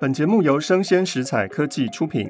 [0.00, 2.26] 本节目由生鲜食材科技出品。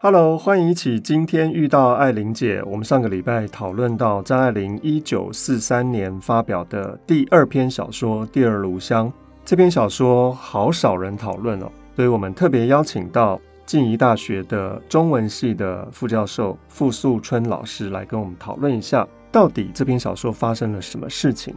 [0.00, 2.62] Hello，欢迎一起今天遇到爱玲姐。
[2.64, 9.08] 我们上个礼拜讨论到张爱玲一九四三年发表的第二篇小说《第二炉香》，
[9.44, 21.54] 这篇小说好少人讨论哦，所以我们特别邀请到静宜大学的中文系的副教授傅素春老师来跟我们讨论一下，到底这篇小说发生了什么事情。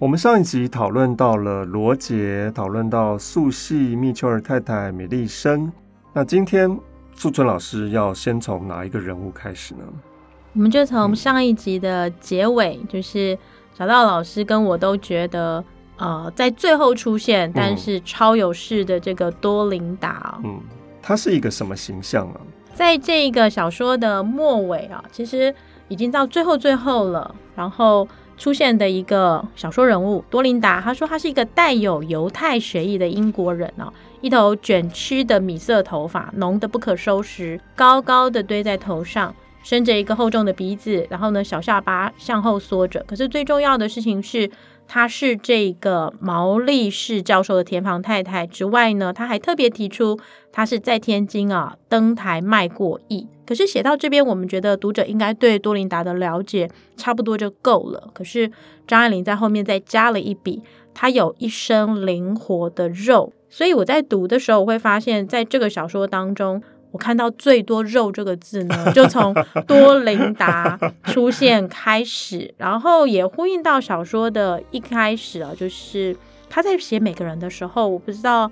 [0.00, 5.72] 我们上一集讨论到了罗杰，讨论到素系、密丘尔太太、美丽生。
[6.12, 6.78] 那今天
[7.16, 9.80] 素春老师要先从哪一个人物开始呢？
[10.52, 13.36] 我们就从上一集的结尾，嗯、就是
[13.76, 15.64] 小道老师跟我都觉得，
[15.96, 20.38] 呃，在最后出现，但是超有势的这个多琳达。
[20.44, 20.60] 嗯，
[21.02, 22.40] 他是一个什么形象啊？
[22.72, 25.52] 在这个小说的末尾啊，其实
[25.88, 28.06] 已经到最后最后了，然后。
[28.38, 43.04] 出现的一个小说人物多琳达，她说她是一个带有犹太血裔的英国人哦，一头卷曲的米色头发，浓得不可收拾，高高的堆在头上，伸着一个厚重的鼻子，然后呢，小下巴向后缩着。
[43.06, 44.50] 可是最重要的事情是。
[44.90, 50.18] 她是这个毛利氏教授的田房太太之外呢，她还特别提出，
[50.50, 53.28] 她是在天津啊登台卖过艺。
[53.44, 58.08] 可是写到这边，我们觉得读者应该对多琳达的了解差不多就够了。
[58.14, 58.50] 可是
[58.86, 60.62] 张爱玲在后面再加了一笔，
[60.94, 63.34] 她有一身灵活的肉。
[63.50, 66.62] 所以我在读的时候，我会发现，在这个小说当中。
[66.90, 69.34] 我看到最多“肉”这个字呢，就从
[69.66, 76.16] 多琳达出现开始，然后也呼应到小说的一开始啊，就是
[76.48, 78.50] 他在写每个人的时候，我不知道，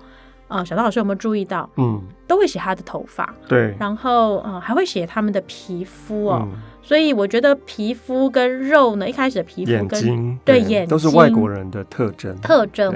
[0.48, 12.95] 呃，小道老师有没有注意到，嗯，都会写他的头发，对，然后呃还会写他们的皮肤哦，嗯、所以我觉得皮肤跟肉呢，一开始的皮肤跟眼睛对眼睛都是外国人的特征，特征。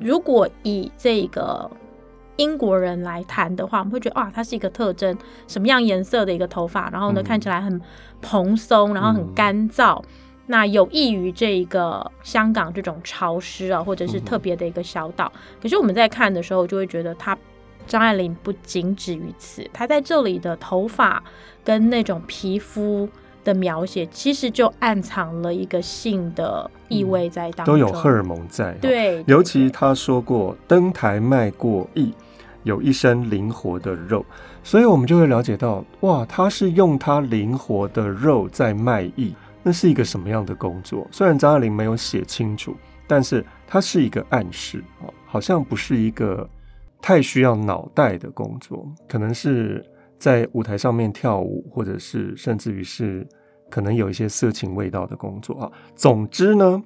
[0.00, 1.70] 如果以这个。
[2.38, 7.80] 英国人来谈的话，我们会觉得哇，它是一个特征，什么样颜色的一个头发，然后呢，嗯、看起来很
[8.22, 10.04] 蓬松，然后很干燥，嗯、
[10.46, 15.30] 那有益于这一个香港这种潮湿啊，或者是特别的一个小岛。
[15.34, 17.36] 嗯、可是我们在看的时候，就会觉得他
[17.88, 21.22] 张爱玲不仅止于此，他在这里的头发
[21.64, 23.08] 跟那种皮肤
[23.42, 28.72] 的描写，其实就暗藏了一个性的意味在当中，嗯、都有荷尔蒙在。
[28.80, 32.14] 对，尤其他说过登台卖过艺。
[32.64, 34.24] 有一身灵活的肉，
[34.62, 41.06] 所以我们就会了解到，哇，他是用他灵活的肉在卖艺，那是一个什么样的工作？
[41.10, 42.76] 虽然张爱玲没有写清楚，
[43.06, 44.84] 但是它是一个暗示，
[45.26, 46.48] 好像不是一个
[47.00, 49.84] 太需要脑袋的工作，可能是
[50.18, 53.26] 在舞台上面跳舞，或者是甚至于是
[53.70, 55.72] 可能有一些色情味道的工作啊。
[55.94, 56.82] 总之呢，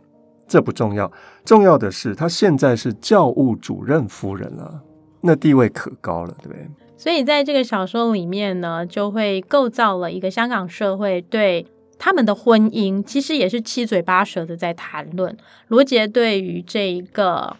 [0.47, 1.11] 这不重要，
[1.45, 4.81] 重要的是他现在是教务主任夫人了。
[5.23, 6.69] 那地位可高了，对不对？
[6.99, 11.67] 所以在这个小说里面呢，就会构造了一个香港社会对
[11.99, 15.37] 他们的婚姻，其实也是七嘴八舌的在谈论。
[15.69, 17.57] 罗杰对于这一个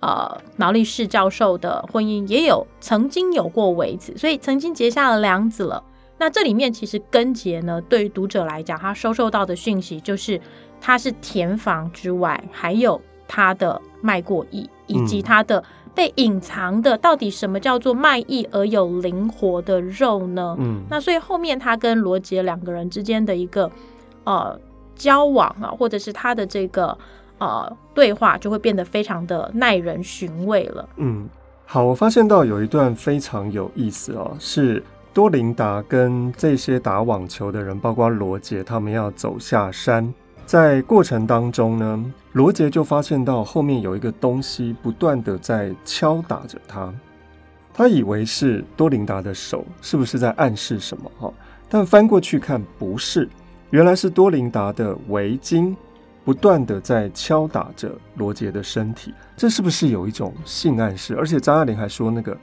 [0.00, 5.82] 呃毛利士教授的婚姻，也有曾经有过维持，所以曾经结下了梁子了。
[6.18, 10.40] 那这里面其实根结呢，对于读者来讲，他收受到的讯息就是，
[10.80, 15.62] 他是填房之外，还有他的卖过艺，以及他的。
[15.94, 20.56] 被隐藏的到底什么叫做卖艺而有灵活的肉呢？
[20.58, 23.70] 嗯，那所以后面他跟罗杰两个人之间的一个
[24.24, 24.58] 呃
[24.94, 26.96] 交往啊，或者是他的这个
[27.38, 30.88] 呃对话，就会变得非常的耐人寻味了。
[30.96, 31.28] 嗯，
[31.66, 40.12] 好，我发现到有一段非常有意思哦，是多琳达跟这些打网球的人，包括罗杰，他们要走下山。
[40.50, 46.92] 在过程当中呢，罗杰就发现到后面有一个东西不断的在敲打着他，
[47.72, 51.08] 他以为是多琳达的手，是不是在暗示什么？
[51.20, 51.32] 哈，
[51.68, 53.28] 但翻过去看不是，
[53.70, 55.72] 原来是多琳达的围巾
[56.24, 61.14] 不断的在敲打着罗杰的身体，这是不是有一种性暗示？
[61.14, 62.36] 而且张爱玲还说那个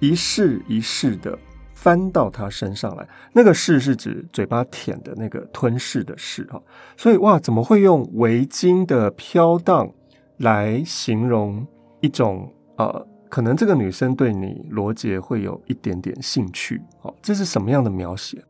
[0.00, 1.38] 一式一式的。
[1.74, 6.62] 翻到他身上来，那个噬是指嘴巴舔的那个吞噬的噬哈，
[6.96, 9.90] 所以哇，怎么会用围巾的飘荡
[10.36, 11.66] 来形容
[12.00, 18.44] 一种呃，可能这个女生对你罗杰会有一点点兴趣，哦，这是什么样的描写？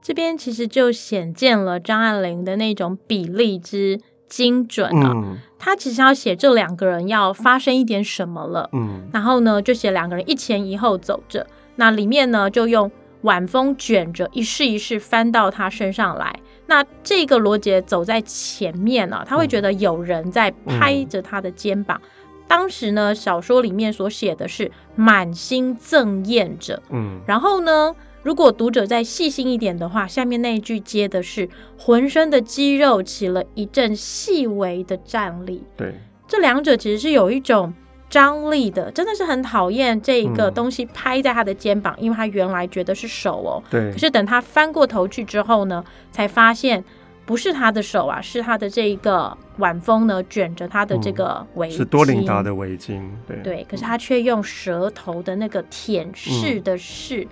[0.00, 11.46] 这边其实就显见了张爱玲的那种比例之精准啊，嗯，她其实要写这两个人要发生一点什么了，嗯，然后呢，就写两个人一前一后走着。
[11.78, 12.90] 那里面呢，就用
[13.20, 16.40] 晚风卷着，一试一试翻到他身上来。
[16.66, 22.08] 那这个罗杰走在前面呢、啊，他会觉得有人在拍着他的肩膀，嗯、
[22.48, 31.48] 当时呢，小说里面所写的是满心憎厌着，嗯，然后呢，如果读者再细心一点的话，下面那一句接的是
[31.78, 35.62] 浑身的肌肉起了一阵细微的颤栗。
[35.76, 35.94] 对，
[36.26, 37.72] 这两者其实是有一种。
[38.10, 43.62] 张力的真的是很讨厌这一个东西拍在他的肩膀，嗯、因为他原来觉得是手哦。
[43.68, 43.92] 对。
[43.92, 46.82] 可是等他翻过头去之后呢，才发现
[47.26, 51.72] 不是他的手啊，是他的这一个晚风呢卷着他的这个围巾。
[51.72, 53.02] 嗯、是多琳达的围巾。
[53.26, 53.36] 对。
[53.44, 53.66] 对。
[53.68, 57.28] 可是他却用舌头的那个舔舐的舐，嗯、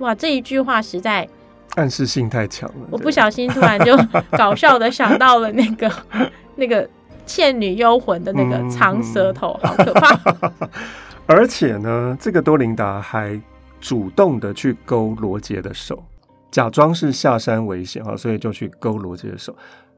[0.00, 1.26] 哇，这一句话实在
[1.76, 2.88] 暗示性太强了。
[2.90, 3.96] 我不小心突然就
[4.36, 5.90] 搞笑的想到了那个
[6.56, 6.86] 那个。
[7.28, 10.68] 《倩女幽魂》的那个长舌头，嗯、好可怕！
[11.26, 13.40] 而且呢，这个多琳达还
[13.78, 16.02] 主动的去勾罗杰的手，
[16.50, 19.54] 假装是下山危险哈，所以就去勾罗杰的手。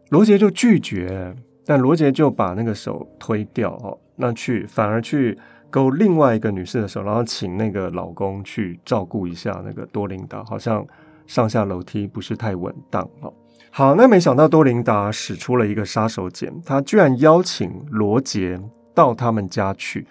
[0.08, 1.32] 罗杰就拒绝，
[1.64, 5.38] 但罗杰就把那个手推掉哦，那去反而去
[5.70, 10.84] 勾另外一个女士的手，然后请那个老公去照顾一下那个多琳达，好像
[11.28, 13.32] 上下楼梯不是太稳当哦。
[13.72, 18.60] 好，那没想到多琳达使出了一个杀手锏，他居然邀请罗杰
[18.92, 20.04] 到他们家去。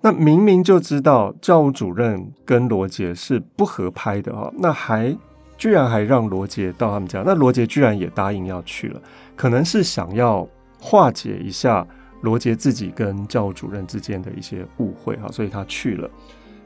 [0.00, 5.14] 那明明就知道教务主任跟罗杰是不合拍的哈，那还
[5.58, 9.02] 居然还让罗杰到他们家，那罗杰居然也答应要去了，
[9.34, 10.46] 可能是想要
[10.80, 11.84] 化解一下
[12.20, 16.08] 罗杰自己跟教务主任之间的一些误会哈，所以他去了。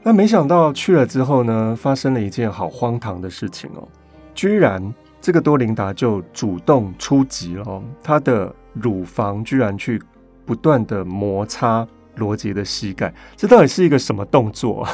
[0.03, 3.87] 那没想到去了之后呢，发生了一件好荒唐的事情哦，
[4.35, 4.93] 居然。
[5.25, 9.99] 这个多琳达就主动出击了哦，她的乳房居然去
[10.45, 11.87] 不断的摩擦
[12.17, 14.87] 罗杰的膝盖，这到底是一个什么动作？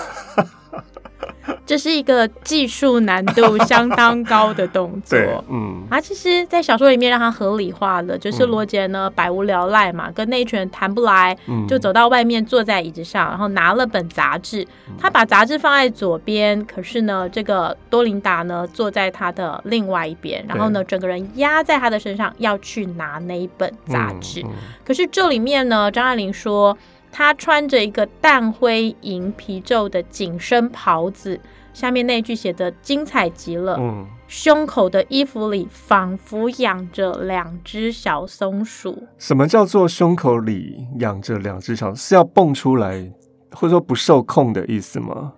[1.72, 5.18] 这是一个技术难度 相当高的动作，
[5.50, 14.68] 嗯，啊，其实，在小说里面让他合理化了，就是罗杰呢百无聊赖嘛，跟那群人谈不来，嗯、就走到外面坐在椅子上，然后拿了本杂志，
[15.00, 24.44] 他把杂志放在左边，可是呢，这个多琳达呢坐在他的另外一边，然后呢，整个人压在他的身上要去拿那一本杂志，
[24.86, 26.78] 可是这里面呢，张爱玲说。
[27.12, 31.40] 他穿着一个淡灰银皮皱的紧身袍子，
[31.74, 33.76] 下面那句写的精彩极了。
[33.80, 39.08] 嗯，胸口的衣服里仿佛养着两只小松鼠。
[39.18, 41.94] 什么叫做胸口里养着两只小？
[41.94, 43.12] 是要蹦出来，
[43.52, 45.34] 或者说不受控的意思吗？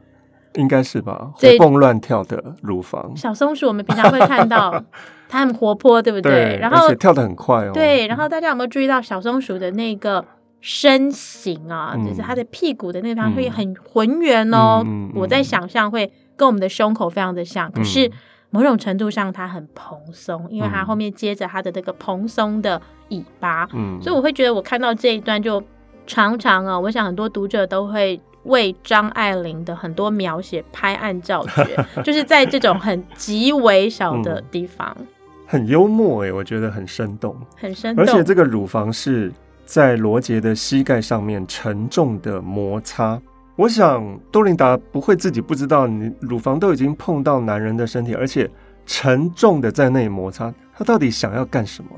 [0.54, 3.12] 应该是吧，活蹦乱跳的乳房。
[3.18, 4.84] 小松鼠我们平常会看到，
[5.28, 6.32] 它很活泼，对不对？
[6.32, 7.72] 对，然后而且跳得很快哦。
[7.74, 10.24] 对，然后大家有没有注意到小松鼠的那个？
[10.66, 14.82] 身形啊，嗯、就是他的屁股的那地方会很浑圆哦。
[15.14, 18.10] 我在想象会跟我们的胸口非常的像，嗯、可是
[18.50, 23.68] 某种程度上它很蓬松，因为它后面接着它的那个蓬松的尾巴。
[23.74, 25.62] 嗯，所以我会觉得我看到这一段就
[26.08, 35.08] 常常啊，我想很多读者都会为张爱玲的很多描写拍案叫绝， 就是在这种很极微小的地方，嗯、
[35.46, 39.30] 很幽默哎，我觉得很生动，很生动，而且这个乳房是。
[39.66, 43.22] 在罗杰的膝盖上面沉重的摩擦，
[43.56, 48.50] 我想多琳达不会自己不知道，你乳房都已经碰到男人的身体，而且
[48.86, 51.90] 沉重的在那里摩擦，他到底想要干什么？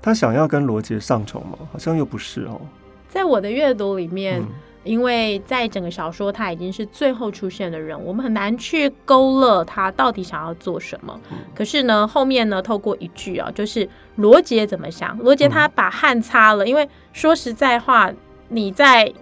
[0.00, 1.58] 他想要跟罗杰上床吗？
[1.72, 2.60] 好像又不是哦。
[3.08, 4.40] 在我的阅读里面。
[4.40, 4.46] 嗯
[4.86, 11.20] 因为在整个小说，他已经是最后出现的人，我们很难去勾勒他到底想要做什么。
[11.30, 15.18] 嗯、可是呢，后面呢，透过一句啊，就是罗杰怎么想？
[15.18, 18.10] 罗杰他把汗擦了，嗯、因为说实在话，
[18.48, 19.12] 你在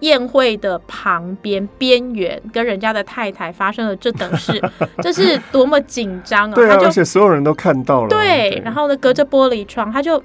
[0.00, 4.58] 宴会的旁边边缘跟人家的太太发生了这等事，
[5.02, 6.54] 这是多么紧张啊！
[6.54, 8.08] 对啊，他就而且所有人都看到了。
[8.08, 10.22] 对，对然后呢，隔着玻璃窗，他就。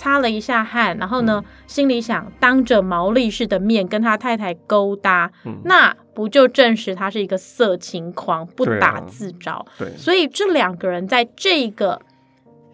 [0.00, 9.66] 嗯擦了一下汗，然后呢，嗯、心里想，当着毛利氏的面跟他太太勾搭，嗯、那不就证实他是一个色情狂，不打自招？
[9.76, 12.00] 对啊、对，所以这两个人在这个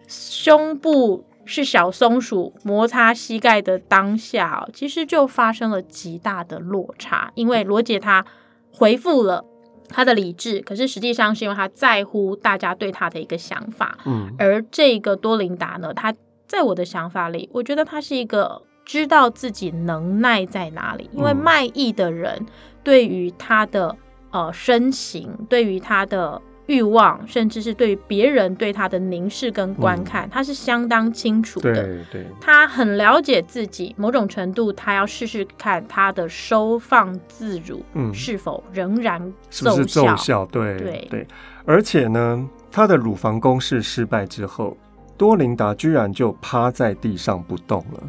[0.07, 7.29] 胸部是小松鼠摩擦膝盖的当下，其实就发生了极大的落差。
[7.35, 8.25] 因为罗杰他
[8.71, 9.43] 回复了
[9.89, 13.97] 他的理智，可是实际上是因为他在乎大家对他的一个想法。
[14.05, 16.15] 嗯，而这个多琳达呢，他。
[16.47, 22.45] 在我的想法里，我觉得他是一个知道自己能耐在哪里，因为卖艺的人
[22.83, 23.95] 对于他的
[24.31, 31.73] 呃身形，对于他的欲望，甚至是对于别人对他的凝视跟观看，嗯、他是相当清楚的。
[31.73, 39.75] 对对，他很了解自己，某种程度他要试试看他的收放自如，嗯，是否仍然奏效？
[39.75, 40.45] 是不是奏效？
[40.45, 41.27] 对对对，
[41.65, 44.77] 而且呢，他的乳房攻势失败之后。
[45.17, 48.03] 多琳达居然就趴在地上不动了，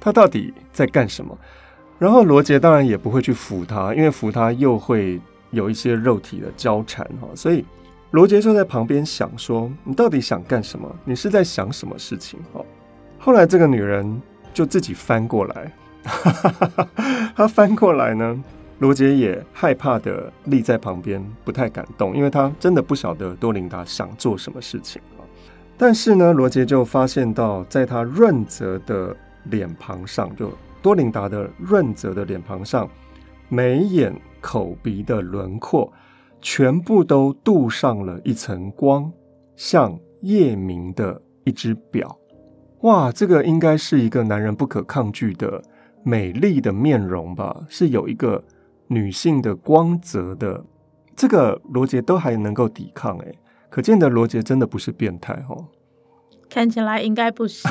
[0.00, 1.36] 他到底在干什么？
[1.98, 7.64] 然后罗杰当然也不会去扶他，因为扶他又会有一些肉体的交缠哈，所以
[8.10, 10.92] 罗杰就在旁边想说：“你到底想干什么？
[11.04, 12.60] 你是在想什么事情？”哈，
[13.18, 14.20] 后来这个女人
[14.52, 15.72] 就自己翻过来，
[17.36, 18.44] 她翻过来呢，
[18.80, 25.00] 罗杰也害怕的立在旁边，不太敢动，因为他真的不晓得多琳达想做什么事情。
[25.76, 29.14] 但是呢，罗杰就发现到，在他润泽的
[29.44, 32.88] 脸庞上，就多琳达的润泽的脸庞上，
[33.48, 35.92] 眉眼口鼻的轮廓
[36.40, 39.12] 全部都镀上了一层光，
[39.56, 42.16] 像夜明的一只表。
[42.82, 45.60] 哇，这个应该是一个男人不可抗拒的
[46.02, 47.64] 美丽的面容吧？
[47.68, 48.42] 是有一个
[48.86, 50.62] 女性的光泽的，
[51.16, 53.38] 这个罗杰都还能够抵抗诶。
[53.74, 55.66] 可见的罗杰真的不是变态哦，
[56.48, 57.66] 看起来应该不是，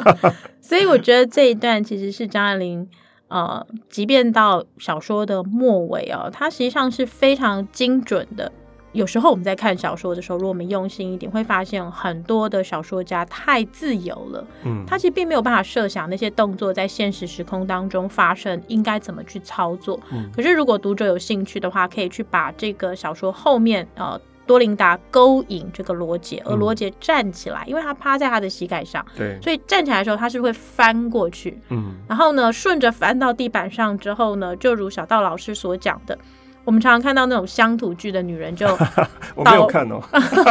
[0.60, 2.86] 所以我觉得这一段其实是张爱玲，
[3.28, 8.52] 呃，即便到小说的末尾哦，它实际上是非常精准的。
[8.92, 19.98] 有时候我们在看小说的时候，如果我们用心一点，会发现很多的小说家太自由了，嗯，他其实并没有办法设想那些动作在现实时空当中发生应该怎么去操作。
[20.12, 24.20] 嗯，可是如果读者有兴趣的话，可以去把这个小说后面呃。
[24.48, 36.18] 多琳达勾引这个罗杰，而罗杰站起来，嗯、因为他趴在他的膝盖上，对，所以站起来的时候他是会翻过去，嗯，然后呢，顺着翻到地板上之后呢，就如小道老师所讲的，
[36.64, 38.66] 我们常常看到那种乡土剧的女人就，
[39.36, 40.00] 我没有看哦，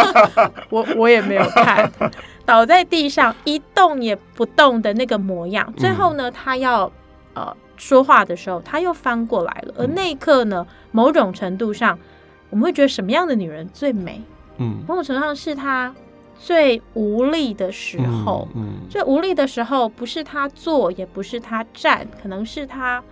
[0.70, 1.92] 我我也没有看，
[2.46, 6.92] 倒在地上一动也不动的那个模样，最后呢，他要
[7.34, 11.98] 呃说话的时候，他又翻过来了，而那一刻呢，某种程度上。
[12.50, 14.22] 我们会觉得什么样的女人最美？
[14.58, 15.94] 嗯，某种程度上是她
[16.40, 18.48] 最无力的时候。
[18.56, 23.04] 嗯，嗯，最无力的时候不是她坐，也不是她站，可能是她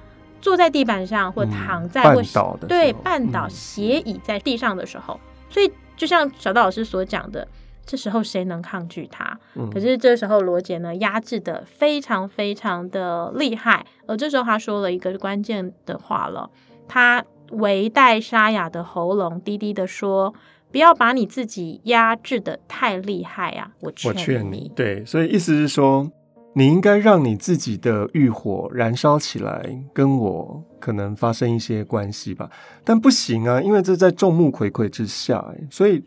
[0.42, 2.22] 坐在地板上，或躺在，或、
[2.68, 5.13] 对绊倒斜倚在地上的时候。
[5.15, 7.48] 嗯、所以，就像小道老师所讲的，
[7.86, 9.38] 这时候谁能抗拒她？
[9.56, 13.86] 嗯、可是这时候罗杰呢，压制的非常非常的厉害。
[14.08, 16.50] 而这时候他说了一个关键的话了，
[16.88, 17.24] 他。
[17.52, 20.34] 微带沙哑的喉咙，低低的说
[20.72, 23.72] ：“不要把你自己压制的太厉害啊！
[23.80, 26.12] 我劝你，劝你，对，所以意思是说，
[26.54, 32.50] 你应该让你自己的欲火燃烧起来，跟我可能发生一些关系吧。
[32.84, 36.04] 但不行啊，因为这在众目睽睽之下，所以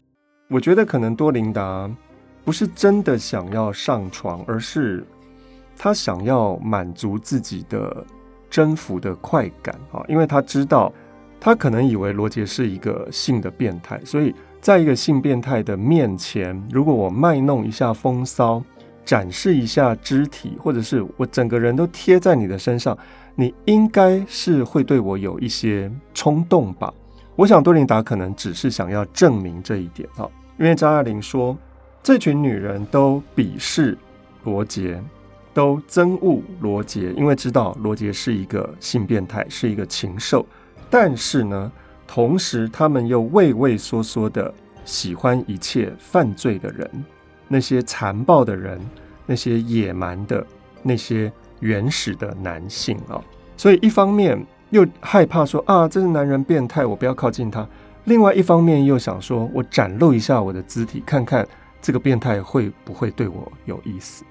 [0.51, 1.91] 我觉得可能多琳达
[2.45, 5.07] 不是真的想要上床，而是
[5.77, 8.05] 他想要满足自己的
[8.51, 10.93] 征服的快感啊，因为他知道。”
[11.41, 18.63] 他可能以为罗杰是一个性的变态，所以在一个性变态的面前，如果我卖弄一下风骚，
[19.05, 22.97] 展示一下肢体，或者是我整个人都贴在你的身上，
[23.35, 26.93] 你应该是会对我有一些冲动吧？
[27.37, 30.29] 我想多琳达可能只是想要证明这一点啊，
[30.59, 31.57] 因为张爱玲说，
[32.03, 33.97] 这群女人都鄙视
[34.43, 35.01] 罗杰，
[35.55, 40.45] 都憎恶罗杰，因为知道罗杰是一个性变态，是一个禽兽。
[40.91, 41.71] 但是呢，
[42.07, 44.53] 同时他们又畏畏缩缩的
[44.85, 46.91] 喜欢一切犯罪的人，
[47.47, 48.81] 那些残暴的人，
[49.27, 50.45] 那些野蛮的、
[50.83, 51.31] 那些
[51.61, 53.21] 原始的男性啊。
[53.57, 57.67] 所以一方面又害怕说啊，这是男人变态，我不要靠近他；
[58.05, 61.47] 另外一方面又想说，我展露一下我的肢体，看看
[61.83, 64.25] 这个变态会不会对我有意思。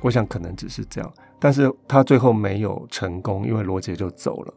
[0.00, 4.54] 我想可能只是这样，但是他最后没有成功，因为罗杰就走了。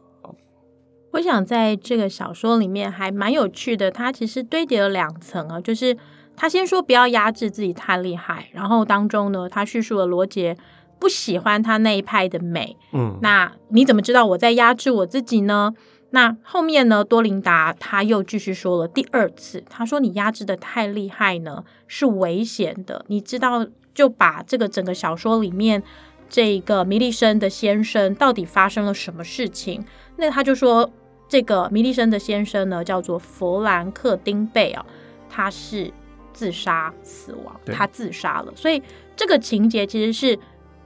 [1.14, 5.96] 我想在这个小说里面还蛮有趣的，它其实堆叠了两层啊，就是
[6.34, 10.56] 他先说不要压制自己太厉害，然后当中呢，他叙述了罗杰
[10.98, 15.72] 不喜欢他那一派的美，嗯，那你怎么知道我在压制我自己呢？
[16.10, 25.80] 那后面呢，多琳达他又继续说了第二次，他说你压制的太厉害呢，是危险的，你知道就把这个整个小说里面
[26.28, 29.84] 这个弥利生的先生到底发生了什么事情，
[30.16, 30.90] 那他就说。
[31.34, 34.86] 这个米利生的先生呢，叫做弗兰克丁贝啊，
[35.28, 35.92] 他是
[36.32, 38.52] 自杀死亡，他自杀了。
[38.54, 38.80] 所以
[39.16, 40.38] 这个情节其实是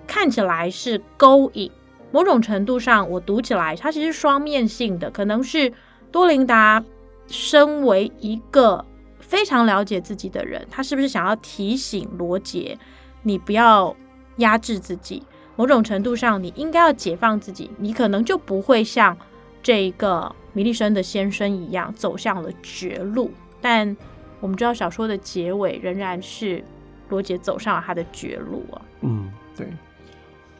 [0.07, 1.71] 看起来是勾引，
[2.12, 5.11] 某种程度上我读起来，它其实双面性的。
[5.11, 5.71] 可能是
[6.11, 6.83] 多琳达
[7.26, 8.83] 身为一个
[9.21, 12.78] 非常了解自己的人，他是不是想要提醒罗杰，
[13.23, 13.95] 你不要
[14.38, 15.23] 压制自己？
[15.57, 19.14] 某种程度上，你应该要解放自己，你可能就不会像。
[19.62, 23.97] 这一个米利生的先生一样走向了绝路，但
[24.41, 26.62] 我们知道小说的结尾仍然是
[27.09, 28.83] 罗杰走上了他的绝路啊。
[29.03, 29.67] 嗯，对。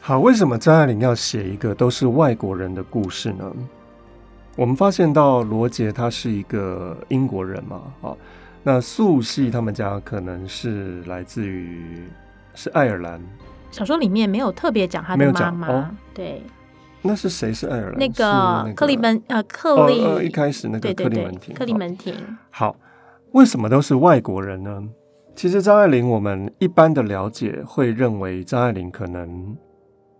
[0.01, 3.53] 好，为什么张爱玲要写一个都是外国人的故事呢？
[4.55, 8.15] 我们发现到罗杰他是一个英国人嘛，啊，
[8.63, 12.03] 那素系他们家可能是来自于
[12.55, 13.21] 是爱尔兰。
[13.71, 16.41] 小说里面没有特别讲他的妈妈，哦、对。
[17.01, 17.97] 那是谁是爱尔兰？
[17.97, 22.13] 那个克利门呃克利、哦呃，一开始那个克利门廷，克利门廷。
[22.49, 22.75] 好，
[23.31, 24.83] 为什么都是外国人呢？
[25.33, 29.55] 其实张爱玲，我们一般的了解会认为张爱玲可能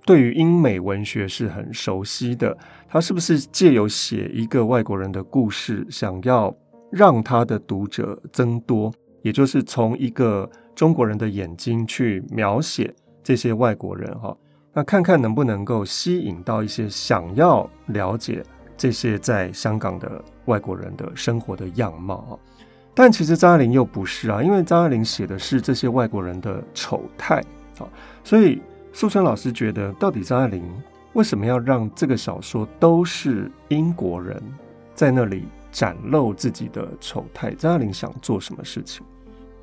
[0.06, 2.58] 对于英美文学是很熟悉的。
[2.88, 6.56] 她是不是借由写一个外国人的故事，想要
[6.90, 8.94] 让她的读者增多？
[9.22, 14.34] 也就是从一个中国人的眼睛去描写这些外国人哈。
[14.72, 18.44] 那看看能不能够吸引到一些想要了解
[18.78, 22.34] 这些在香港的外国人的生活的样貌啊？
[22.94, 27.44] 但其实张爱玲又不是啊，因为张爱玲写的是这些外国人的丑态
[27.80, 27.88] 啊，
[28.24, 28.62] 所以
[28.94, 30.64] 素春老师觉得，到底张爱玲
[31.14, 34.42] 为什么要让这个小说都是英国人
[34.94, 37.52] 在那里展露自己的丑态？
[37.56, 39.04] 张爱玲想做什么事情？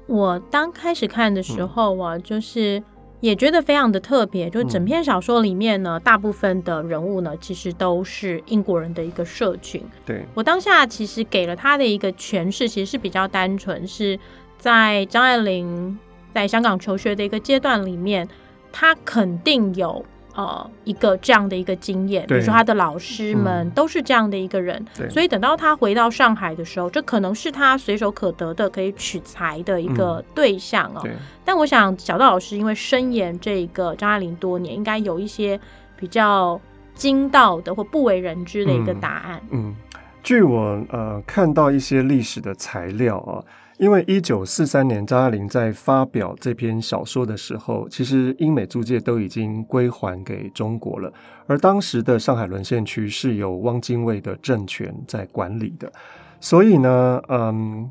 [0.07, 2.83] 我刚开始看的时候啊，嗯、就是。
[3.21, 9.83] 也觉得非常的特别，就整篇小说里面呢，嗯、大部分的人物呢，其实都是英国人的一个社群。
[10.05, 14.19] 对，我当下其实给了他的一个诠释，其实是比较单纯，是
[14.59, 15.99] 在张爱玲
[16.35, 18.29] 在香港求学的一个阶段里面，
[18.71, 20.05] 他肯定有。
[20.37, 31.01] 呃，一个这样的一个经验，比如说他的老师们都是这样的一个人，嗯、所以等到他回到上海的时候，这可能是他随手可得的可以取材的一个对象哦。
[31.07, 31.13] 嗯、
[31.43, 35.59] 但我想小道老师因为深研这个张爱玲多年，应该有一些
[35.97, 36.61] 比较
[36.95, 39.41] 精到的或不为人知的一个答案。
[39.49, 39.77] 嗯，嗯，
[40.23, 43.41] 据我呃看到一些历史的材料啊。
[43.79, 51.13] 因为一九四三年张爱玲在发表这篇小说的时候，其实英美租界都已经归还给中国了，
[51.47, 55.93] 而当时的上海沦陷区是由汪精卫的政权在管理的，
[56.41, 57.91] 所以呢，嗯，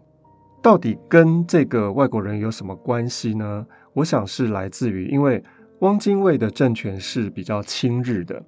[0.59, 3.63] 到底跟这个外国人有什么关系呢？
[3.93, 5.43] 我想是来自于，因为
[5.81, 8.41] 汪精卫的政权是比较亲日的。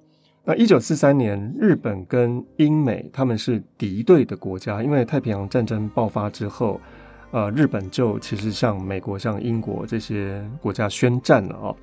[0.44, 6.80] 那一九四三年，日本跟英美他们是敌对的国家，因为太平洋战争爆发之后。
[7.30, 11.74] 呃，日本就其实向美国、向英国这些国家宣战了啊，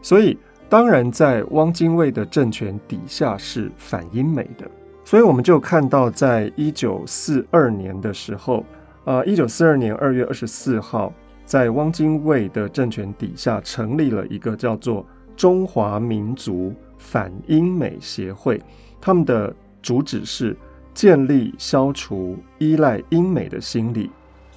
[0.00, 0.38] 所以
[0.68, 4.70] 当然在汪精卫的政权底下是反英美的，
[5.04, 8.64] 所以我们就看到，在一九四二年的时候，
[9.04, 11.12] 呃，一九四二年二月二十四号，
[11.44, 15.04] 在汪精卫的政权底下成立了一个叫做
[15.36, 18.62] 中华民族反英美协会，
[19.00, 20.56] 他们的主旨是
[20.94, 24.08] 建立、消除依赖英美的心理。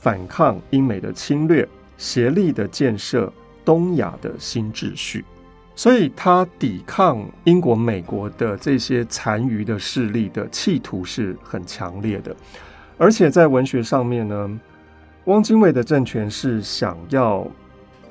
[0.05, 3.33] 反抗英美的侵略，协力的建设
[3.65, 5.25] 东亚的新秩序，
[5.75, 12.35] 所以他抵抗英国、美国的这些残余的势力的企图是很强烈的。
[12.99, 14.59] 而且在文学上面呢，
[15.23, 17.47] 汪精卫的政权是想要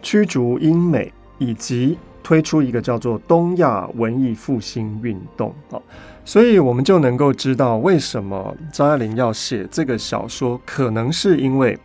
[0.02, 5.78] 驱逐英美，以及推出一个叫做东亚文艺复兴运动啊。
[6.26, 11.78] 所以我们就能够知道，为什么张爱玲要写这个小说，可能是因为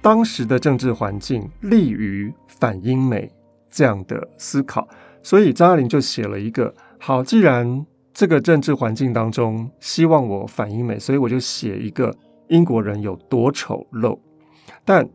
[0.00, 3.30] 当时的政治环境利于反英美
[3.70, 4.88] 这样的思考，
[5.22, 12.12] 所以张爱玲就写了一个：好，既然这个政治环境当中希望我反英美，所以我就写一个
[12.48, 14.18] 英国人有多丑陋。
[14.84, 15.06] 但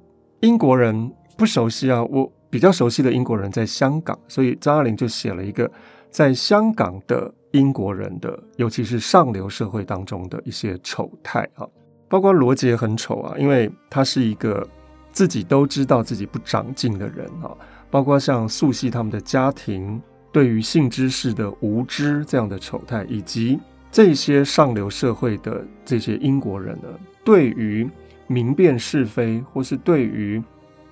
[0.42, 5.70] 英国人不熟悉啊，我比较熟悉的英国人在香港，所以张爱玲就写了一个
[6.12, 7.34] 在香港的。
[7.52, 11.68] 英国人的，尤其是上流社会当中的一些丑态啊，
[12.08, 14.66] 包括罗杰很丑啊，因为他是一个
[15.12, 17.52] 自己都知道自己不长进的人啊。
[17.90, 23.60] 包括像素系他们的家庭对于性知识的无知这样的丑态，以及
[23.92, 26.88] 这些上流社会的这些英国人呢，
[27.24, 27.90] 对于
[28.28, 30.42] 明辨是非，或是对于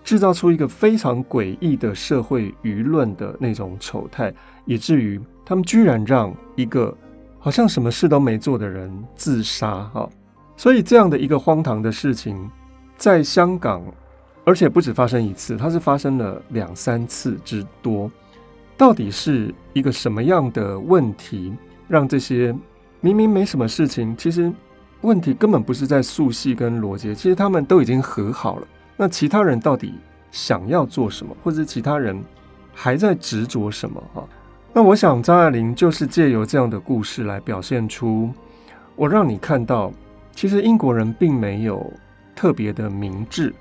[0.03, 4.33] 制造出一个非常诡异的社会舆论的那种丑态，
[4.65, 5.19] 以至于。
[5.49, 6.95] 他们居然让一个
[7.39, 10.07] 好像什么事都没做的人自杀哈！
[10.55, 12.47] 所以这样的一个荒唐的事情，
[12.97, 13.81] 在香港，
[14.45, 18.11] 而且不止发生一次，它是发生了两三次之多。
[18.77, 21.51] 到底是一个什么样的问题，
[21.87, 22.55] 让这些
[23.01, 24.53] 明明没什么事情，其实
[25.01, 28.67] 问题根本不是在素系跟罗杰，其实他们都已经和好了。
[28.95, 29.95] 那其他人到底
[30.29, 32.23] 想要做什么，或者其他人
[32.71, 34.21] 还在执着什么啊？
[34.79, 38.31] 那我想，张爱玲就是借由这样的故事来表现出，
[38.95, 39.91] 我让你看到，
[40.31, 41.91] 其实英国人并没有
[42.33, 43.53] 特别的明智，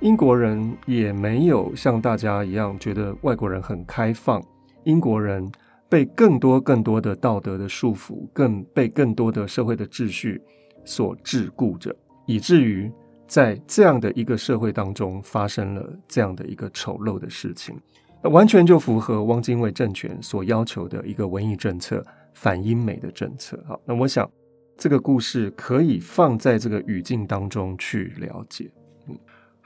[0.00, 4.42] 英国人也没有像大家一样觉得外国人很开放，
[4.82, 5.48] 英国人
[5.88, 10.42] 被更多更多的道德的束缚，更被更多的社会的秩序
[10.84, 11.94] 所桎梏着，
[12.26, 12.90] 以至于
[13.28, 17.78] 在这样的一个社会当中发生了这样的一个丑陋的事情，
[18.28, 23.58] 完全就符合汪精卫政权所要求的一个文艺政策，反英美的政策。
[23.66, 24.30] 好，那我想
[24.76, 28.70] 这个故事可以放在这个语境当中去了解。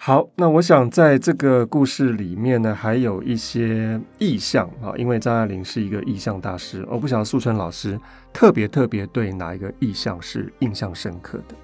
[0.02, 8.00] 好，那我想在这个故事里面呢，还有一些意象啊，因为张爱玲是一个意象大师，我不晓得素春老师
[8.32, 11.54] 特别特别对哪一个意象是印象深刻的。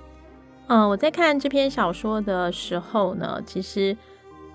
[0.66, 3.96] 嗯、我在看这篇小说的时候呢，其实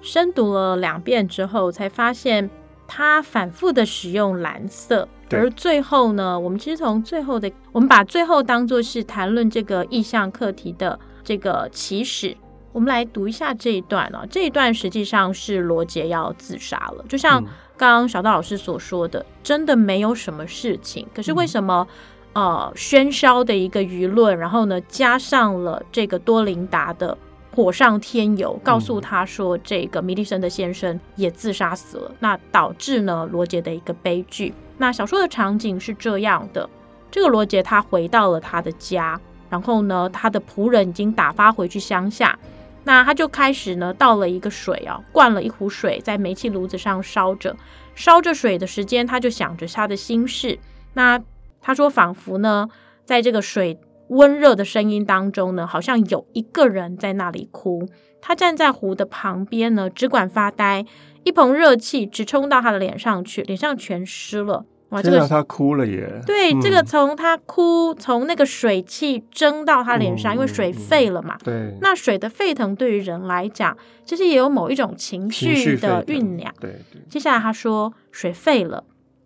[0.02, 2.50] 深读了两遍之后，才发现
[2.88, 12.36] 他反复的使用蓝色，而最后呢，我们其实从最后的，我们把最后当做是谈论这个意向课题的这个起始。
[12.74, 17.44] 我们来读一下这一段啊，这一段实际上是罗杰要自杀了，就像
[17.76, 21.86] 刚刚小道老师所说的，真的没有什么事情，可是为什么
[22.32, 27.18] 呃喧嚣的一个舆论，然后呢加上了这个多琳达的
[27.54, 34.54] 火上添油，告诉他说这个米利森的先生也自杀死了，那导致呢罗杰的一个悲剧。
[34.78, 36.70] 那小说的场景是这样的，
[37.12, 42.40] 这个罗杰他回到了他的家，然后呢他的仆人已经打发回去乡下。
[42.84, 47.56] 那他就开始呢，倒了一个水啊，灌了一壶水在煤气炉子上烧着，
[47.94, 50.58] 烧着水的时间，他就想着他的心事。
[50.94, 51.22] 那
[51.62, 52.68] 他说，仿佛呢，
[53.06, 53.80] 在这个水
[54.12, 57.88] 温热的声音当中呢，好像有一个人在那里哭。
[58.21, 60.86] 他站在湖的旁边呢，只管发呆，
[61.24, 64.65] 一盆热气直冲到他的脸上去，脸上全湿了。
[64.89, 66.21] 哇，这个他哭了耶！
[66.28, 71.38] 对，嗯、这个从他哭，从那个水汽蒸到他脸上，嗯、因为水沸了嘛。
[71.41, 76.54] 对，那水的沸腾对于人来讲，其实也有某一种情绪的酝酿。
[76.60, 77.02] 对对。
[77.10, 78.84] 接下来他说，水沸了，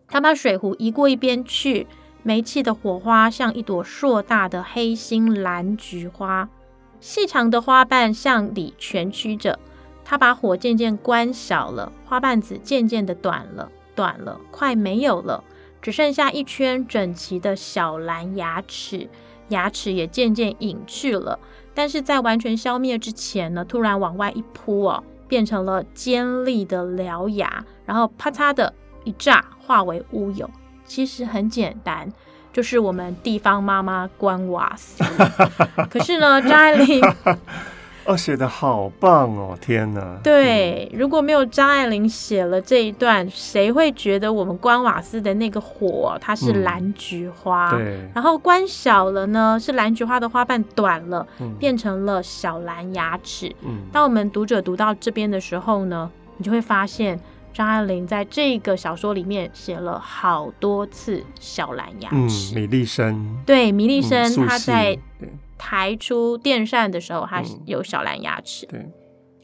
[0.07, 1.87] 他把水壶移过一边去，
[2.27, 6.49] 煤气的火花像一朵硕大的黑心蓝菊花，
[6.99, 9.59] 细长的花瓣向里蜷曲着。
[10.03, 15.43] 他把火渐渐关小了，花瓣子渐渐的短了，短了，快没有了。
[15.83, 19.07] 只剩下一圈整齐的小蓝牙齿，
[19.49, 21.37] 牙齿也渐渐隐去了。
[21.75, 30.49] 但是在完全消灭之前呢，突然往外一扑哦，变成了尖利的獠牙，然后啪嚓的一炸，化为乌有。
[30.85, 32.11] 其实很简单，
[32.53, 35.03] 就是我们地方妈妈关瓦斯。
[35.89, 37.01] 可是呢，张爱玲。
[38.05, 39.57] 哦，写的好棒哦！
[39.59, 47.71] 天哪，对，如果没有张爱玲写了这一段，谁会觉得我们关瓦斯的那个火它是蓝菊花？
[47.71, 53.51] 嗯、对，然后关小了呢，是蓝菊花的花瓣短了，嗯、变成了小蓝牙齿。
[53.63, 57.19] 嗯，当我们读者读到这边的时候呢，你就会发现
[57.55, 62.53] 张爱玲在这个小说里面写了好多次小蓝牙齿。
[62.53, 64.99] 嗯，米利森，对，米利森他在。
[65.57, 68.67] 抬出电扇的时候，他有小蓝牙齿。
[68.67, 68.91] 嗯、对，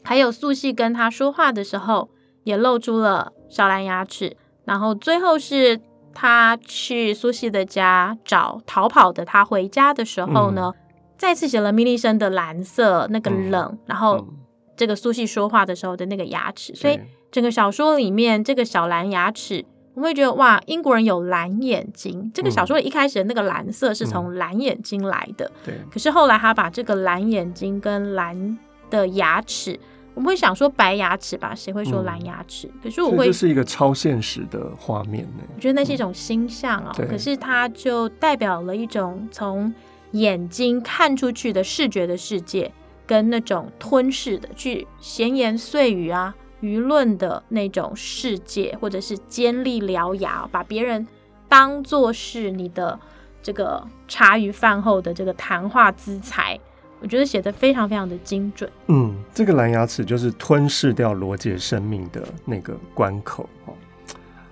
[0.04, 2.10] 还有素汐跟他说话的时候，
[2.44, 4.36] 也露出了小蓝牙齿。
[4.66, 5.80] 然后最后是
[6.12, 10.80] 他去苏西的家找逃跑的他回家的时候呢，嗯、
[11.16, 14.28] 再次写了米利森的蓝色那个冷，嗯、然后
[14.76, 16.74] 这个苏西说话的时候的那个牙齿。
[16.74, 17.00] 嗯、所以
[17.32, 19.64] 整个小说里面这个小蓝牙齿。
[19.94, 22.30] 我们会觉得哇，英国人有蓝眼睛。
[22.32, 25.74] 这个小说一开始的那个蓝色是从蓝眼睛来的，嗯、对。
[25.90, 29.78] 可是后来他把这个蓝眼睛跟蓝的牙齿，
[30.14, 31.54] 我们会想说白牙齿吧？
[31.54, 32.68] 谁会说蓝牙齿？
[32.68, 35.42] 嗯、可是我会，这是一个超现实的画面呢。
[35.54, 36.96] 我觉得那是一种星象啊、哦。
[36.98, 39.70] 嗯、可是它就代表了一种从
[40.12, 42.72] 眼睛看出去的视觉的世界，
[43.06, 46.34] 跟那种吞噬的去闲言碎语啊。
[46.62, 51.04] 舆论的那种世界，或者是尖利獠牙，把别人
[51.48, 52.98] 当做是你的
[53.42, 56.56] 这个茶余饭后的这个谈话资材，
[57.00, 58.70] 我觉得写的非常非常的精准。
[58.86, 63.74] 嗯，这个蓝牙齿就是吞噬掉罗杰生命的那个关口哦。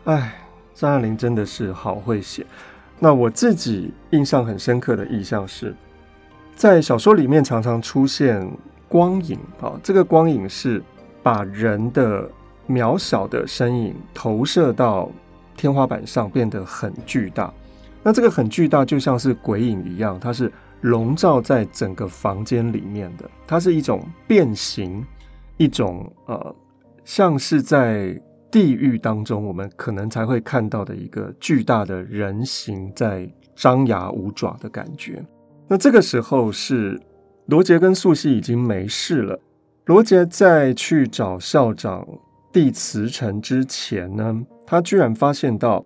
[0.06, 0.34] 哎，
[0.74, 2.44] 张爱玲真的是好会写。
[2.98, 5.72] 那我自己印象很深刻的意象是，
[6.56, 8.50] 在小说里面常常出现
[8.88, 10.82] 光影啊，这个光影是。
[11.22, 12.28] 把人的
[12.68, 15.10] 渺小的身影投射到
[15.56, 17.52] 天花板上，变得很巨大。
[18.02, 23.30] 那这个很巨大，就像是鬼影一样，它是笼罩在整个房间里面的。
[23.46, 25.04] 它是一种变形，
[25.58, 26.54] 一种呃，
[27.04, 28.18] 像是在
[28.50, 35.22] 地狱当中，我们可能才会看到的一个巨大的人形在张牙舞爪的感觉。
[35.68, 36.98] 那这个时候是
[37.46, 39.38] 罗杰跟素汐已经没事了。
[39.86, 42.06] 罗杰在去找校长
[42.52, 45.84] 递辞呈之前呢，他居然发现到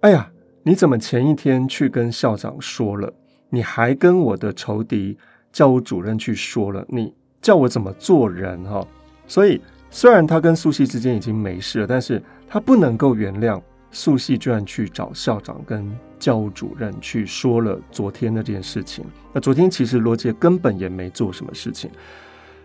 [0.00, 0.30] 哎呀，
[0.62, 3.12] 你怎么前一天去跟校长说了？
[3.48, 5.16] 你还跟我的仇敌
[5.52, 6.84] 教务主任去说了？
[6.88, 8.62] 你叫我怎么做人？
[8.64, 8.86] 哈，
[9.26, 19.04] 所以虽然他跟素汐之间已经没事了，但是他不能够原谅素汐居然去找校长跟教务主任去说了昨天那件事情。
[19.32, 21.90] 那昨天其实罗杰根本也没做什么事情，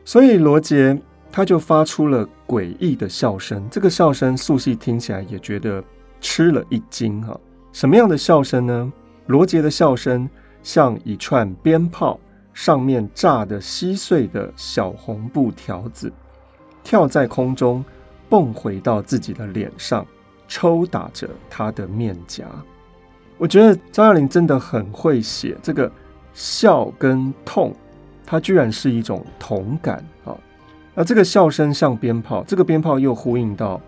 [0.06, 0.98] 所以罗杰。
[1.32, 5.84] 他就发出了诡异的笑声，这个笑声素系听起来也觉得
[6.22, 7.38] 吃了一惊哈。
[7.74, 8.94] 什么样的笑声呢？
[9.28, 10.30] 罗杰的笑声
[10.64, 12.18] 像一串鞭炮，
[12.54, 16.10] 上面炸得稀碎的小红布条子，
[16.86, 17.84] 跳在空中，
[18.30, 20.08] 蹦回到自己的脸上，
[20.48, 22.46] 抽打着他的面颊。
[23.38, 25.92] 我觉得张爱玲真的很会写这个
[26.34, 27.76] 笑跟痛，
[28.26, 30.36] 它居然是一种同感啊。
[30.94, 33.82] 那这个笑声像鞭炮，这个鞭炮又呼应到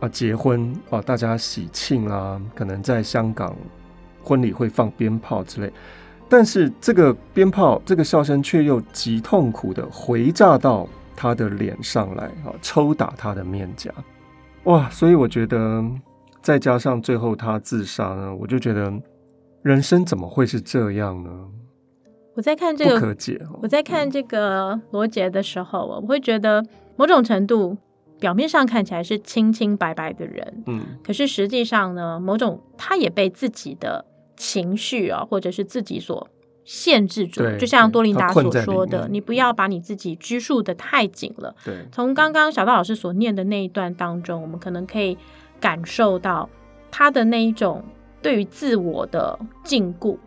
[0.00, 3.54] 啊结婚啊，大家喜庆啦，可能在香港
[4.22, 5.72] 婚礼会放鞭炮之类，
[6.28, 13.90] 但是这个鞭炮这个笑声却又极痛苦的回炸到他的脸上来啊，抽打他的面颊，
[14.64, 14.88] 哇！
[14.90, 15.84] 所以我觉得
[16.42, 18.92] 再加上最后他自杀呢，我就觉得
[19.62, 21.30] 人生怎么会是这样呢？
[22.36, 26.62] 我在看这个，可解哦，我在看这个罗杰的时候，我会觉得
[26.96, 27.76] 某种程度
[28.20, 34.04] 表面上看起来是清清白白的人，嗯，可是实际上呢，某种他也被自己的
[34.36, 36.28] 情绪啊，或者是自己所
[36.64, 37.42] 限制住。
[37.58, 41.54] 就像多琳达所说的，你不要把你自己拘束的太紧了。
[41.64, 45.16] 对，从刚刚小道老师所念的那一段当中，我们可能可以
[45.58, 46.50] 感受到
[46.90, 47.82] 他的那一种
[48.20, 50.18] 对于自我的禁锢。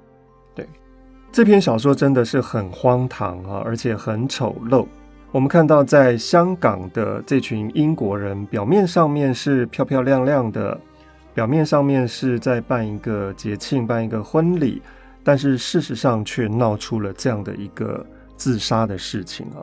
[1.32, 4.86] 这篇小说真的是很荒唐啊，而且很丑陋。
[5.32, 10.78] 我们看到，在香港的这群英国人，表面上面是漂漂亮亮的，
[11.36, 14.82] 表面上面是在办一个节庆、办一个婚礼，
[15.24, 18.04] 但是事实上却闹出了这样的一个
[18.36, 19.62] 自杀的事情啊。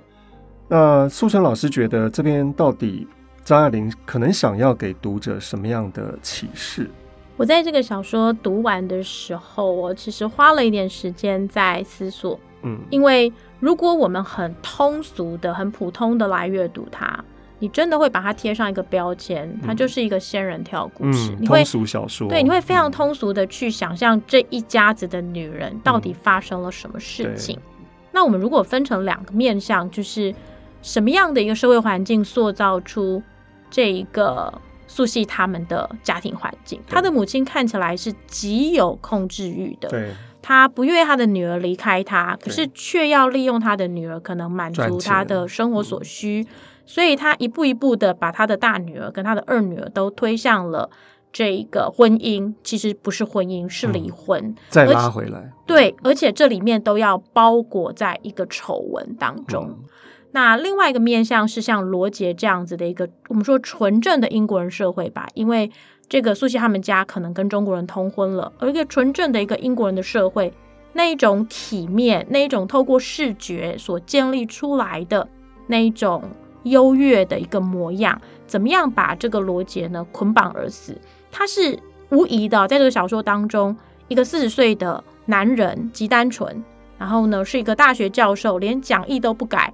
[0.68, 3.08] 那素成老师觉得，这边到底
[3.44, 6.88] 张爱玲可能想要给读者什么样的启示？
[7.36, 12.38] 我在这个小说读完的时候，我其实花了一点时间在思索。
[12.62, 17.22] 嗯，因为如果我们很通俗的、很普通的来阅读它，
[17.58, 21.36] 你真的会把它贴上一个标签，它就是一个仙人跳故事。
[21.38, 22.26] 嗯，通俗小说。
[22.26, 27.58] 对，你会非常通俗的去想象这一家子的女人到底发生了什么事情。
[27.78, 30.34] 嗯，那我们如果分成两个面向，就是
[30.80, 33.22] 什么样的一个社会环境塑造出
[33.70, 34.52] 这一个。
[34.96, 39.90] 素系他们的家庭环境，他的母亲看起来是极有控制欲的。
[39.90, 46.40] 对，他不愿意他的女儿离开他，可是却要利用他的女儿，可能满足他的生活所需。
[46.40, 46.46] 嗯。
[46.86, 50.88] 所以，他一步一步的把他的大女儿跟他的二女儿都推向了
[51.30, 54.40] 这一个婚姻，其实不是婚姻，是离婚。
[54.40, 54.56] 嗯。
[54.70, 59.66] 再拉回来，对，而且这里面都要包裹在一个丑闻当中。
[59.68, 59.84] 嗯
[60.36, 65.72] 那另外一个面向是像罗杰这样子的一个，我们说纯正的英国人社会吧，因为
[66.10, 70.52] 这个苏西他们家可能跟中国人通婚了，而一个纯正的一个英国人的社会，
[70.92, 75.26] 那一种体面，那一种透过视觉所建立出来的
[75.68, 76.22] 那一种
[76.64, 81.00] 优越的一个模样，怎么样把这个罗杰呢捆绑而死？
[81.32, 81.78] 他是
[82.10, 83.74] 无疑的，在这个小说当中，
[84.08, 86.62] 一个四十岁的男人极单纯，
[86.98, 89.72] 然后呢是一个大学教授，连讲义都不改。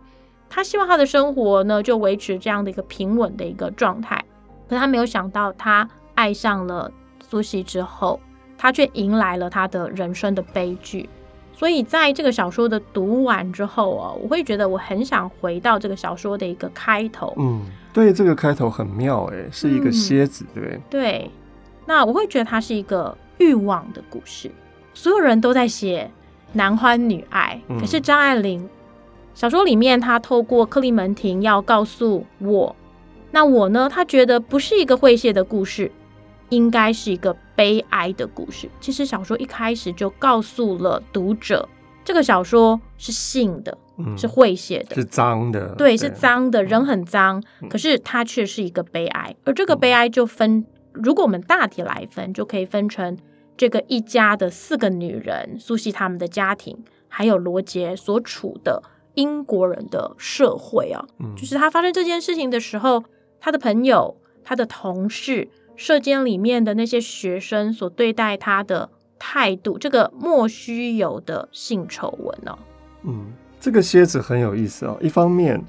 [0.54, 4.22] 他希望他的生活呢，就维持这样的一个平稳的一个状态，
[4.68, 6.92] 可他没有想到，他爱上了
[7.26, 8.20] 苏西之后，
[8.58, 11.08] 他却迎来了他的人生的悲剧。
[11.54, 17.32] 所以在这个小说的读完之后啊，我会觉得我很想回到这个小说的一个开头。
[17.38, 17.62] 嗯，
[17.94, 20.80] 对，这个开头很妙，诶，是一个蝎子，对不对？
[20.90, 21.30] 对，
[21.86, 24.50] 那我会觉得它是一个欲望的故事，
[24.92, 26.10] 所有人都在写
[26.52, 28.68] 男欢女爱，可是张爱玲。
[29.34, 32.76] 小说里面，他透过克利门廷要告诉我，
[33.30, 33.88] 那我呢？
[33.90, 35.90] 他觉得不是一个诙谐的故事，
[36.50, 38.68] 应该是一个悲哀的故事。
[38.80, 41.68] 其实小说一开始就告诉了读者，
[42.04, 47.42] 这个小说是性的，嗯、是诙谐的，是脏的，对，是脏的，人很脏。
[47.62, 53.16] 嗯、可是它却是一个悲哀，而这个悲哀就分，如果我们大体来分，就可以分成
[53.56, 56.76] 这个一家的四个女人，苏西他们的家庭，
[57.08, 58.82] 还有罗杰所处的。
[59.14, 63.04] 英国人的社会啊，嗯，就是他发生这件事情的时候，
[63.40, 72.58] 他的朋友、他的同事、社监里面的那些学生所对待他的态度，这个莫须有的性丑闻呢，啊？
[73.04, 74.98] 嗯，这个蝎子很有意思啊，哦。
[75.00, 75.62] 一方面，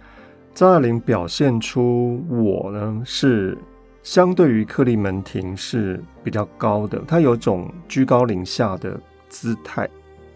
[0.54, 3.58] 张爱玲表现出我呢是
[4.04, 9.90] 相对于克利门廷是比较高的，他有种居高临下的姿态，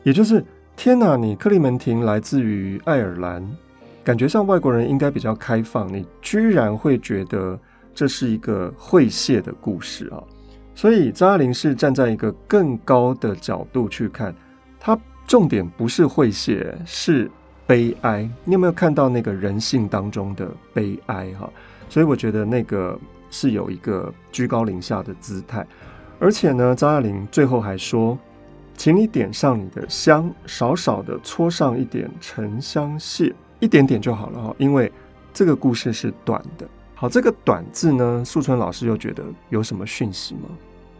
[0.04, 0.43] 也就是
[0.78, 3.44] 天哪，你克利门廷来自于爱尔兰，
[4.04, 7.60] 感觉上外国人应该比较开放，你居然会觉得
[7.96, 10.24] 这是一个会谢的故事啊！
[10.76, 14.34] 所以张爱玲是站在一个更高的角度去看，
[14.80, 17.30] 它重点不是会谢，是
[17.66, 18.30] 悲哀。
[18.46, 21.34] 你有没有看到那个人性当中的悲哀？
[21.40, 21.50] 哈，
[21.90, 22.98] 所以我觉得那个。
[23.30, 25.68] 是有一个居高临下的姿态，
[26.18, 28.18] 而且呢，张爱玲最后还说
[28.78, 34.90] ：“请你点上你的香，少少的搓上一点沉香屑，一点点就好了哈，因为
[35.34, 40.50] 这个故事是短的。”好，这个“短”字呢，素春老师又觉得有什么讯息吗？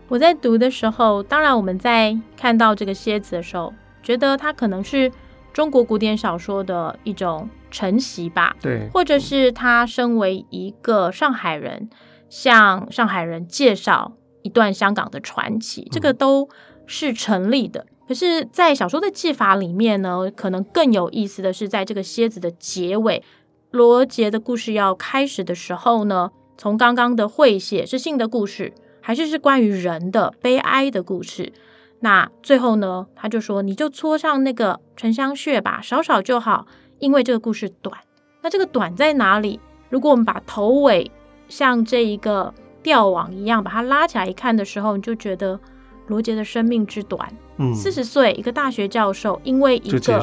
[0.10, 5.12] 我在读的时候，当然我们在看到这个蝎子的时候，觉得它可能是
[5.54, 11.90] 中国古典小说的一种承袭吧，对，或者是他身为一个上海人。
[12.30, 14.12] 向上海人介绍
[14.42, 16.50] 一段香港的传奇，这个都
[16.88, 17.86] 是成立的。
[18.08, 23.22] 可是，在小说的技法里面呢，可能更有意思的是，在这个蝎子的结尾，
[23.70, 31.52] 罗杰的故事要开始的时候呢，从刚刚的会写是性的故事，还是是关于人的悲哀的故事？
[32.00, 36.68] 那最后呢，他就说：“你就搓上那个沉香屑吧，少少就好，
[37.00, 37.98] 因为这个故事短。
[38.42, 39.60] 那这个短在哪里？
[39.90, 41.12] 如果我们把头尾
[41.50, 45.60] 像这一个吊网一样，把它拉起来一看的时候，你就觉得
[46.08, 50.22] 罗杰的生命之短，嗯，四十岁一个大学教授，因为一个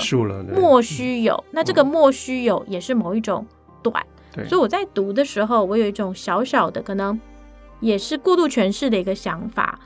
[0.54, 3.46] 莫须有，那这个莫须有也是某一种
[3.82, 7.20] 短，对，所以我在读的时候，我有一种小小的可能
[7.80, 9.78] 也是过度诠释的一个想法，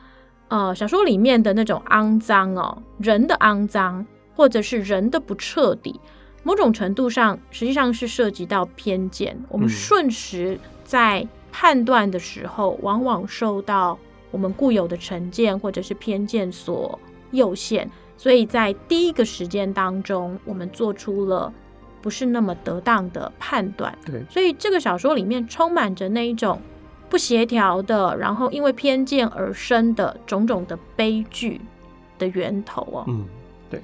[0.49, 6.01] 呃，小说里面的那种肮脏哦，人的肮脏，或者是人的不彻底，
[6.43, 10.59] 某种程度上实际上是涉及到偏见，我们瞬时。
[10.85, 13.99] 在判断的时候，往往受到
[14.31, 16.99] 我们固有的成见或者是偏见所
[17.31, 21.53] 诱限，所以在第一个时间当中，我们做出了
[22.01, 23.97] 不是那么得当的判断。
[24.05, 26.61] 对，所以这个小说里面充满着那一种
[27.09, 31.61] 不协调的，然后因为偏见而生的种种的悲剧
[32.19, 33.05] 的源头哦。
[33.09, 33.25] 嗯，
[33.71, 33.83] 对。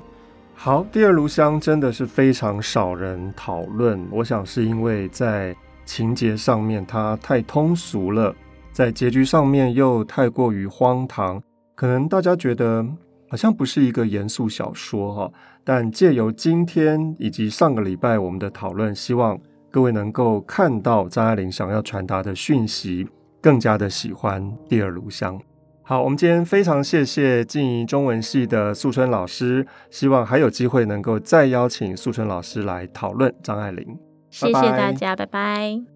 [0.54, 5.54] 好，第二炉香真的是非常少人讨论，我想是因为在。
[5.86, 8.34] 情节上面它太通俗了，
[8.74, 11.40] 在结局上面又太过于荒唐，
[11.76, 12.84] 可能大家觉得
[13.30, 15.30] 好像不是一个严肃小说哈。
[15.62, 19.38] 但借由今天以及上个礼拜我们的讨论，希望
[19.70, 23.06] 各位能够看到张爱玲想要传达的讯息，
[23.40, 25.38] 更加的喜欢《第二炉香》。
[25.84, 33.96] 好，我们今天非常谢谢静怡中文系的素春老师，希望还有机会能够再邀请素春老师来讨论张爱玲。
[34.30, 35.26] 谢谢大家，拜拜。
[35.26, 35.93] 拜拜。